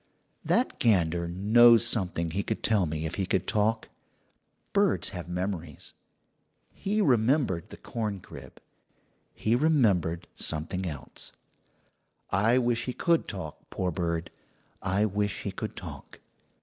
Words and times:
"That 0.43 0.79
gander 0.79 1.27
knows 1.27 1.85
something 1.85 2.31
he 2.31 2.41
could 2.41 2.63
tell 2.63 2.87
me 2.87 3.05
if 3.05 3.13
he 3.21 3.27
could 3.27 3.45
talk. 3.45 3.87
Birds 4.73 5.09
have 5.09 5.29
memories. 5.29 5.93
He 6.73 7.01
remembered 7.01 7.67
the 7.69 7.77
corncrib 7.77 8.59
he 9.35 9.55
remembered 9.55 10.27
something 10.35 10.87
else. 10.87 11.33
I 12.31 12.57
wish 12.57 12.85
he 12.85 12.93
could 12.93 13.27
talk, 13.27 13.57
poor 13.69 13.91
bird! 13.91 14.31
I 14.81 15.05
wish 15.05 15.43
he 15.43 15.51
could 15.51 15.75
talk. 15.75 16.19